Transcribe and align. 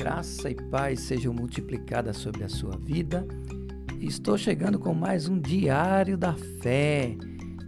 graça 0.00 0.48
e 0.48 0.54
paz 0.54 1.00
sejam 1.00 1.30
multiplicadas 1.34 2.16
sobre 2.16 2.42
a 2.42 2.48
sua 2.48 2.74
vida. 2.74 3.28
Estou 4.00 4.38
chegando 4.38 4.78
com 4.78 4.94
mais 4.94 5.28
um 5.28 5.38
Diário 5.38 6.16
da 6.16 6.32
Fé 6.32 7.14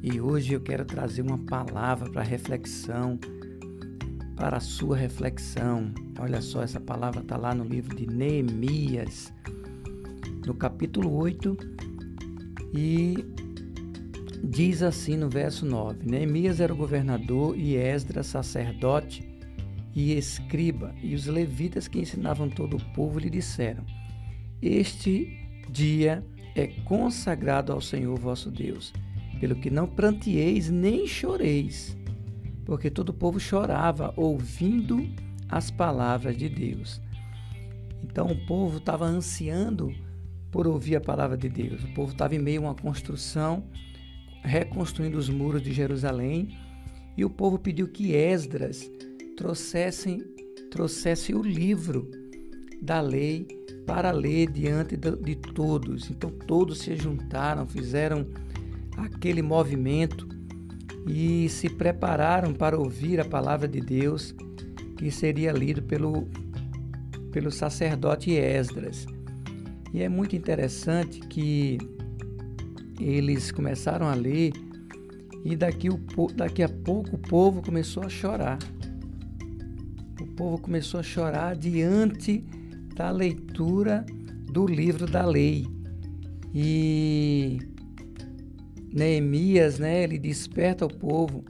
e 0.03 0.19
hoje 0.19 0.55
eu 0.55 0.61
quero 0.63 0.87
trazer 0.87 1.21
uma 1.21 1.37
palavra 1.37 2.11
para 2.11 2.23
reflexão, 2.23 3.21
para 4.35 4.57
a 4.57 4.61
sua 4.61 4.97
reflexão. 4.97 5.93
Olha 6.19 6.41
só, 6.41 6.63
essa 6.63 6.81
palavra 6.81 7.21
está 7.21 7.37
lá 7.37 7.55
no 7.55 7.65
livro 7.65 7.95
de 7.95 8.07
Neemias, 8.07 9.31
no 10.47 10.55
capítulo 10.55 11.15
8, 11.15 11.55
e 12.73 13.27
diz 14.43 14.83
assim 14.83 15.19
no 15.19 15.29
verso 15.29 15.67
9: 15.67 16.07
Neemias 16.07 16.61
era 16.61 16.73
o 16.73 16.77
governador 16.77 17.59
e 17.59 17.77
Esdras, 17.77 18.29
sacerdote 18.29 19.32
e 19.95 20.13
escriba, 20.13 20.95
e 21.03 21.15
os 21.15 21.27
levitas 21.27 21.87
que 21.87 21.99
ensinavam 21.99 22.49
todo 22.49 22.77
o 22.77 22.93
povo 22.93 23.19
lhe 23.19 23.29
disseram: 23.29 23.85
Este 24.61 25.39
dia 25.71 26.25
é 26.55 26.67
consagrado 26.85 27.73
ao 27.73 27.81
Senhor 27.81 28.19
vosso 28.19 28.51
Deus, 28.51 28.93
pelo 29.41 29.57
que 29.57 29.71
não 29.71 29.87
prantieis 29.87 30.71
nem 30.71 31.07
choreis, 31.07 31.97
porque 32.65 32.91
todo 32.91 33.11
o 33.11 33.15
povo 33.15 33.39
chorava 33.39 34.13
ouvindo 34.17 35.07
as 35.49 35.71
palavras 35.71 36.37
de 36.37 36.49
Deus. 36.49 37.01
Então 38.03 38.27
o 38.27 38.47
povo 38.47 38.79
estava 38.79 39.05
ansiando 39.05 39.93
por 40.51 40.67
ouvir 40.67 40.97
a 40.97 41.01
palavra 41.01 41.37
de 41.37 41.49
Deus. 41.49 41.83
O 41.85 41.89
povo 41.95 42.13
estava 42.13 42.35
em 42.35 42.39
meio 42.39 42.63
a 42.63 42.65
uma 42.67 42.75
construção, 42.75 43.65
reconstruindo 44.43 45.17
os 45.19 45.29
muros 45.29 45.63
de 45.63 45.73
Jerusalém, 45.73 46.57
e 47.17 47.25
o 47.25 47.31
povo 47.31 47.59
pediu 47.59 47.89
que 47.89 48.15
Esdras 48.15 48.91
trouxessem, 49.43 50.23
trouxesse 50.71 51.35
o 51.35 51.43
livro 51.43 52.09
da 52.81 53.01
lei 53.01 53.45
para 53.85 54.13
ler 54.13 54.49
diante 54.49 54.97
de 54.97 55.35
todos. 55.35 56.09
Então 56.09 56.31
todos 56.31 56.79
se 56.79 56.95
juntaram, 56.95 57.67
fizeram 57.67 58.25
aquele 58.97 59.43
movimento 59.43 60.29
e 61.09 61.49
se 61.49 61.69
prepararam 61.69 62.55
para 62.55 62.79
ouvir 62.79 63.19
a 63.19 63.25
palavra 63.25 63.67
de 63.67 63.81
Deus 63.81 64.33
que 64.97 65.11
seria 65.11 65.51
lido 65.51 65.83
pelo, 65.83 66.29
pelo 67.33 67.51
sacerdote 67.51 68.31
Esdras. 68.31 69.07
E 69.93 70.03
é 70.03 70.09
muito 70.09 70.37
interessante 70.37 71.19
que 71.19 71.79
eles 73.01 73.51
começaram 73.51 74.07
a 74.07 74.15
ler 74.15 74.53
e 75.45 75.57
daqui, 75.57 75.89
o, 75.91 75.99
daqui 76.33 76.63
a 76.63 76.69
pouco 76.69 77.17
o 77.17 77.19
povo 77.19 77.61
começou 77.61 78.05
a 78.05 78.09
chorar 78.09 78.61
o 80.23 80.27
povo 80.27 80.59
começou 80.59 81.01
a 81.01 81.03
chorar 81.03 81.57
diante 81.57 82.45
da 82.95 83.11
leitura 83.11 84.05
do 84.51 84.67
livro 84.67 85.07
da 85.07 85.25
lei. 85.25 85.67
E 86.55 87.59
Neemias, 88.93 89.79
né, 89.79 90.05
ele 90.05 90.19
desperta 90.19 90.85
o 90.85 90.95
povo 90.95 91.45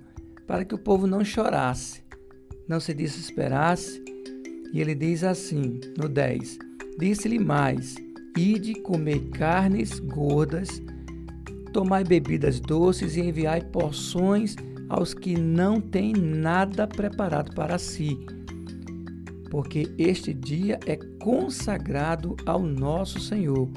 para 0.47 0.65
que 0.65 0.75
o 0.75 0.79
povo 0.79 1.07
não 1.07 1.25
chorasse, 1.25 2.03
não 2.69 2.81
se 2.81 2.95
desesperasse. 2.95 4.03
E 4.73 4.81
ele 4.81 4.95
diz 4.95 5.23
assim, 5.25 5.81
no 5.99 6.09
10: 6.09 6.59
Disse-lhe 6.99 7.39
mais: 7.39 7.97
Ide 8.37 8.75
comer 8.81 9.29
carnes 9.31 9.99
gordas, 9.99 10.81
tomai 11.73 12.05
bebidas 12.05 12.61
doces 12.61 13.17
e 13.17 13.21
enviai 13.21 13.61
porções 13.61 14.57
aos 14.89 15.13
que 15.13 15.39
não 15.39 15.81
têm 15.81 16.13
nada 16.13 16.87
preparado 16.87 17.55
para 17.55 17.79
si 17.79 18.19
porque 19.53 19.95
este 19.99 20.33
dia 20.33 20.81
é 20.87 20.97
consagrado 21.23 22.35
ao 22.47 22.63
nosso 22.63 23.21
Senhor. 23.21 23.69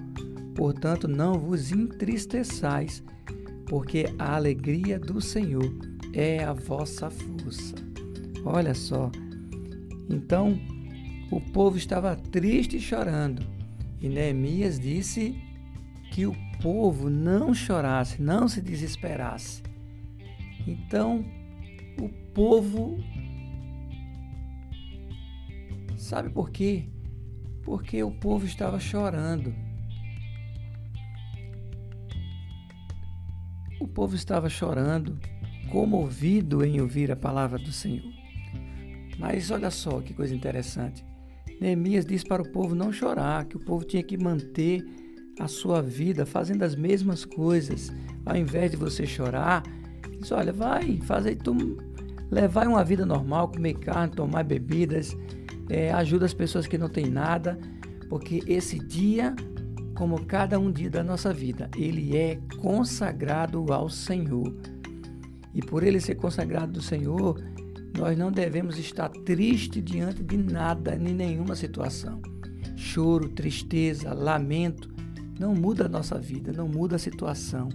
Portanto, 0.56 1.06
não 1.06 1.34
vos 1.34 1.70
entristeçais, 1.70 3.04
porque 3.66 4.06
a 4.18 4.38
alegria 4.38 4.98
do 4.98 5.20
Senhor 5.20 5.70
é 6.14 6.46
a 6.46 6.54
vossa 6.54 7.10
força. 7.10 7.76
Olha 8.46 8.74
só. 8.74 9.12
Então, 10.10 10.58
o 11.30 11.42
povo 11.42 11.76
estava 11.76 12.16
triste 12.16 12.78
e 12.78 12.82
chorando. 12.82 13.46
E 14.00 14.08
Neemias 14.08 14.80
disse 14.80 15.36
que 16.10 16.26
o 16.26 16.34
povo 16.62 17.10
não 17.10 17.54
chorasse, 17.54 18.22
não 18.22 18.48
se 18.48 18.62
desesperasse. 18.62 19.62
Então, 20.66 21.26
o 22.02 22.08
povo 22.34 22.98
Sabe 26.06 26.30
por 26.30 26.52
quê? 26.52 26.88
Porque 27.64 28.04
o 28.04 28.12
povo 28.12 28.46
estava 28.46 28.80
chorando. 28.80 29.52
O 33.82 33.88
povo 33.88 34.16
estava 34.16 34.48
chorando, 34.48 35.20
comovido 35.72 36.64
em 36.64 36.80
ouvir 36.80 37.12
a 37.12 37.16
palavra 37.16 37.58
do 37.58 37.72
Senhor. 37.72 38.06
Mas 39.18 39.50
olha 39.50 39.72
só 39.72 40.00
que 40.00 40.14
coisa 40.14 40.36
interessante. 40.36 41.04
Neemias 41.60 42.06
disse 42.06 42.24
para 42.24 42.44
o 42.44 42.52
povo 42.52 42.76
não 42.76 42.94
chorar, 42.94 43.46
que 43.46 43.58
o 43.58 43.66
povo 43.66 43.84
tinha 43.84 44.04
que 44.04 44.16
manter 44.16 44.86
a 45.40 45.48
sua 45.48 45.82
vida 45.82 46.24
fazendo 46.24 46.62
as 46.62 46.76
mesmas 46.76 47.26
coisas. 47.26 47.92
Ao 48.24 48.38
invés 48.38 48.70
de 48.70 48.78
você 48.78 49.08
chorar, 49.08 49.64
diz: 50.20 50.32
olha, 50.32 50.54
vai 50.54 51.02
fazer 51.02 51.36
tu 51.38 51.56
levar 52.30 52.68
uma 52.68 52.84
vida 52.84 53.08
normal, 53.08 53.48
comer 53.48 53.74
carne, 53.80 54.14
tomar 54.14 54.44
bebidas, 54.44 55.18
é, 55.70 55.92
ajuda 55.92 56.26
as 56.26 56.34
pessoas 56.34 56.68
que 56.68 56.78
não 56.78 56.90
têm 56.90 57.06
nada, 57.06 57.58
porque 58.10 58.44
esse 58.48 58.80
dia, 58.80 59.36
como 59.96 60.26
cada 60.26 60.60
um 60.60 60.72
dia 60.72 60.90
da 60.90 61.04
nossa 61.04 61.34
vida, 61.34 61.70
ele 61.76 62.16
é 62.16 62.40
consagrado 62.58 63.72
ao 63.72 63.90
Senhor. 63.90 64.56
E 65.54 65.62
por 65.62 65.84
ele 65.84 66.00
ser 66.00 66.16
consagrado 66.16 66.80
ao 66.80 66.84
Senhor, 66.84 67.42
nós 67.98 68.18
não 68.18 68.32
devemos 68.32 68.78
estar 68.78 69.10
tristes 69.10 69.84
diante 69.84 70.22
de 70.22 70.38
nada, 70.38 70.96
nem 70.96 71.14
nenhuma 71.14 71.56
situação. 71.56 72.22
Choro, 72.76 73.30
tristeza, 73.30 74.14
lamento 74.14 74.96
não 75.40 75.54
muda 75.54 75.86
a 75.86 75.90
nossa 75.90 76.18
vida, 76.18 76.52
não 76.54 76.68
muda 76.68 76.96
a 76.96 77.00
situação. 77.00 77.70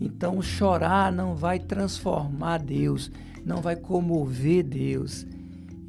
Então, 0.00 0.40
chorar 0.42 1.12
não 1.12 1.34
vai 1.34 1.58
transformar 1.58 2.58
Deus, 2.58 3.10
não 3.44 3.60
vai 3.60 3.76
comover 3.76 4.64
Deus. 4.64 5.26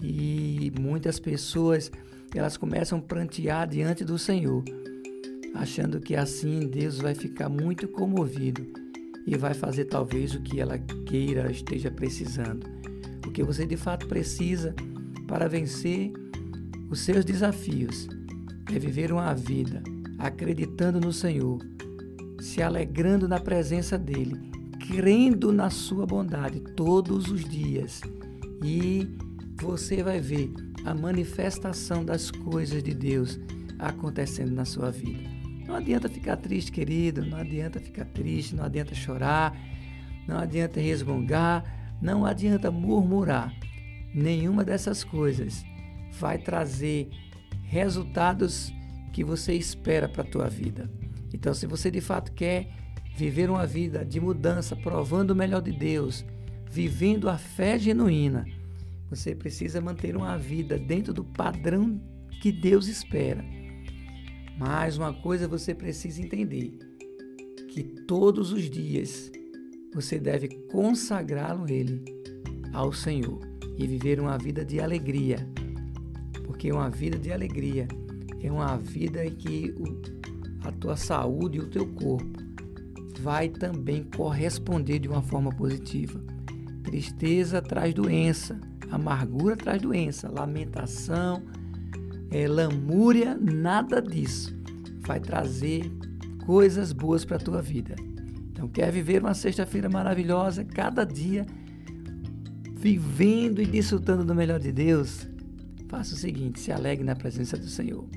E 0.01 0.71
muitas 0.79 1.19
pessoas 1.19 1.91
elas 2.33 2.57
começam 2.57 2.99
a 2.99 3.01
prantear 3.01 3.67
diante 3.67 4.05
do 4.05 4.17
Senhor, 4.17 4.63
achando 5.53 5.99
que 5.99 6.15
assim 6.15 6.67
Deus 6.67 6.99
vai 6.99 7.13
ficar 7.13 7.49
muito 7.49 7.87
comovido 7.87 8.65
e 9.27 9.37
vai 9.37 9.53
fazer 9.53 9.85
talvez 9.85 10.33
o 10.33 10.41
que 10.41 10.59
ela 10.59 10.77
queira, 10.77 11.51
esteja 11.51 11.91
precisando. 11.91 12.65
O 13.27 13.31
que 13.31 13.43
você 13.43 13.65
de 13.65 13.77
fato 13.77 14.07
precisa 14.07 14.73
para 15.27 15.47
vencer 15.47 16.11
os 16.89 16.99
seus 17.01 17.23
desafios 17.23 18.07
é 18.73 18.79
viver 18.79 19.11
uma 19.11 19.33
vida 19.33 19.83
acreditando 20.17 20.99
no 20.99 21.11
Senhor, 21.11 21.59
se 22.39 22.61
alegrando 22.61 23.27
na 23.27 23.39
presença 23.39 23.97
dele, 23.97 24.51
crendo 24.87 25.51
na 25.51 25.69
sua 25.69 26.05
bondade 26.05 26.59
todos 26.75 27.29
os 27.29 27.43
dias 27.43 28.01
e 28.63 29.07
você 29.61 30.01
vai 30.01 30.19
ver 30.19 30.51
a 30.83 30.93
manifestação 30.93 32.03
das 32.03 32.31
coisas 32.31 32.81
de 32.81 32.95
Deus 32.95 33.39
acontecendo 33.77 34.51
na 34.51 34.65
sua 34.65 34.89
vida. 34.89 35.29
Não 35.67 35.75
adianta 35.75 36.09
ficar 36.09 36.35
triste, 36.37 36.71
querido, 36.71 37.23
não 37.23 37.37
adianta 37.37 37.79
ficar 37.79 38.05
triste, 38.05 38.55
não 38.55 38.65
adianta 38.65 38.95
chorar, 38.95 39.55
não 40.27 40.39
adianta 40.39 40.79
resmungar, 40.79 41.63
não 42.01 42.25
adianta 42.25 42.71
murmurar. 42.71 43.53
Nenhuma 44.13 44.65
dessas 44.65 45.03
coisas 45.03 45.63
vai 46.19 46.39
trazer 46.39 47.09
resultados 47.63 48.73
que 49.13 49.23
você 49.23 49.53
espera 49.53 50.09
para 50.09 50.23
a 50.23 50.27
tua 50.27 50.49
vida. 50.49 50.89
Então, 51.31 51.53
se 51.53 51.67
você 51.67 51.91
de 51.91 52.01
fato 52.01 52.31
quer 52.33 52.67
viver 53.15 53.49
uma 53.49 53.67
vida 53.67 54.03
de 54.03 54.19
mudança, 54.19 54.75
provando 54.75 55.31
o 55.31 55.35
melhor 55.35 55.61
de 55.61 55.71
Deus, 55.71 56.25
vivendo 56.69 57.29
a 57.29 57.37
fé 57.37 57.77
genuína, 57.77 58.45
você 59.11 59.35
precisa 59.35 59.81
manter 59.81 60.15
uma 60.15 60.37
vida 60.37 60.79
dentro 60.79 61.13
do 61.13 61.21
padrão 61.21 62.01
que 62.41 62.49
Deus 62.49 62.87
espera. 62.87 63.43
Mas 64.57 64.97
uma 64.97 65.13
coisa 65.13 65.49
você 65.49 65.75
precisa 65.75 66.21
entender: 66.21 66.71
que 67.67 67.83
todos 67.83 68.53
os 68.53 68.69
dias 68.69 69.29
você 69.93 70.17
deve 70.17 70.47
consagrá-lo 70.71 71.69
ele 71.69 72.01
ao 72.71 72.93
Senhor 72.93 73.41
e 73.77 73.85
viver 73.85 74.17
uma 74.17 74.37
vida 74.37 74.63
de 74.63 74.79
alegria. 74.79 75.45
Porque 76.45 76.71
uma 76.71 76.89
vida 76.89 77.19
de 77.19 77.33
alegria 77.33 77.89
é 78.41 78.49
uma 78.49 78.77
vida 78.77 79.25
em 79.25 79.35
que 79.35 79.75
a 80.63 80.71
tua 80.71 80.95
saúde 80.95 81.57
e 81.57 81.61
o 81.61 81.69
teu 81.69 81.85
corpo 81.85 82.39
vai 83.19 83.49
também 83.49 84.05
corresponder 84.05 84.99
de 84.99 85.09
uma 85.09 85.21
forma 85.21 85.49
positiva. 85.51 86.23
Tristeza 86.81 87.61
traz 87.61 87.93
doença, 87.93 88.59
Amargura 88.91 89.55
traz 89.55 89.81
doença, 89.81 90.29
lamentação, 90.29 91.43
é, 92.29 92.47
lamúria, 92.47 93.35
nada 93.35 94.01
disso 94.01 94.61
vai 95.01 95.19
trazer 95.19 95.91
coisas 96.45 96.93
boas 96.93 97.25
para 97.25 97.37
a 97.37 97.39
tua 97.39 97.61
vida. 97.61 97.95
Então, 98.51 98.67
quer 98.67 98.91
viver 98.91 99.21
uma 99.21 99.33
sexta-feira 99.33 99.89
maravilhosa, 99.89 100.63
cada 100.63 101.03
dia 101.03 101.45
vivendo 102.75 103.61
e 103.61 103.65
desfrutando 103.65 104.23
do 104.23 104.35
melhor 104.35 104.59
de 104.59 104.71
Deus? 104.71 105.27
Faça 105.87 106.13
o 106.13 106.17
seguinte: 106.17 106.59
se 106.59 106.71
alegre 106.71 107.03
na 107.03 107.15
presença 107.15 107.57
do 107.57 107.67
Senhor. 107.67 108.07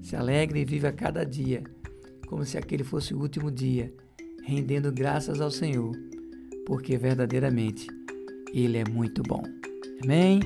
Se 0.00 0.16
alegre 0.16 0.60
e 0.60 0.64
viva 0.64 0.90
cada 0.92 1.24
dia 1.24 1.62
como 2.26 2.44
se 2.44 2.56
aquele 2.56 2.82
fosse 2.82 3.12
o 3.12 3.20
último 3.20 3.50
dia, 3.50 3.92
rendendo 4.42 4.90
graças 4.90 5.40
ao 5.40 5.50
Senhor, 5.50 5.94
porque 6.64 6.96
verdadeiramente 6.96 7.86
Ele 8.54 8.78
é 8.78 8.88
muito 8.88 9.22
bom. 9.22 9.42
Amém? 10.02 10.40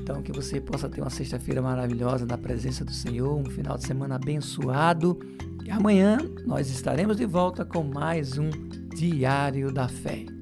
Então, 0.00 0.22
que 0.22 0.32
você 0.32 0.60
possa 0.60 0.88
ter 0.88 1.00
uma 1.00 1.10
sexta-feira 1.10 1.60
maravilhosa 1.60 2.24
na 2.24 2.38
presença 2.38 2.84
do 2.84 2.92
Senhor, 2.92 3.36
um 3.36 3.44
final 3.44 3.76
de 3.76 3.84
semana 3.84 4.14
abençoado. 4.14 5.18
E 5.64 5.70
amanhã 5.70 6.18
nós 6.46 6.70
estaremos 6.70 7.16
de 7.16 7.26
volta 7.26 7.64
com 7.64 7.82
mais 7.82 8.38
um 8.38 8.50
Diário 8.94 9.72
da 9.72 9.88
Fé. 9.88 10.37